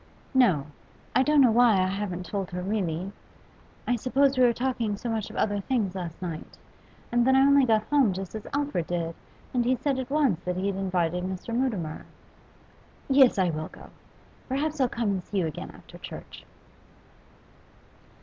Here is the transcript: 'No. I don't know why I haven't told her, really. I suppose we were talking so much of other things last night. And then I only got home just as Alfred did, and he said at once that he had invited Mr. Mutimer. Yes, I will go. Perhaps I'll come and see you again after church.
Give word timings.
'No. 0.33 0.65
I 1.15 1.21
don't 1.21 1.41
know 1.41 1.51
why 1.51 1.73
I 1.79 1.85
haven't 1.85 2.25
told 2.25 2.49
her, 2.49 2.63
really. 2.63 3.11
I 3.85 3.95
suppose 3.95 4.35
we 4.35 4.43
were 4.43 4.51
talking 4.51 4.97
so 4.97 5.09
much 5.09 5.29
of 5.29 5.35
other 5.35 5.59
things 5.59 5.93
last 5.93 6.19
night. 6.23 6.57
And 7.11 7.27
then 7.27 7.35
I 7.35 7.41
only 7.41 7.65
got 7.67 7.83
home 7.83 8.11
just 8.11 8.33
as 8.33 8.47
Alfred 8.51 8.87
did, 8.87 9.13
and 9.53 9.63
he 9.63 9.75
said 9.75 9.99
at 9.99 10.09
once 10.09 10.41
that 10.43 10.57
he 10.57 10.65
had 10.65 10.75
invited 10.75 11.23
Mr. 11.23 11.53
Mutimer. 11.53 12.07
Yes, 13.09 13.37
I 13.37 13.51
will 13.51 13.67
go. 13.67 13.91
Perhaps 14.49 14.81
I'll 14.81 14.89
come 14.89 15.09
and 15.11 15.23
see 15.23 15.37
you 15.37 15.45
again 15.45 15.69
after 15.69 15.99
church. 15.99 16.45